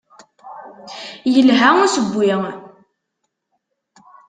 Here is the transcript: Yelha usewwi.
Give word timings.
Yelha 1.33 1.69
usewwi. 1.83 2.31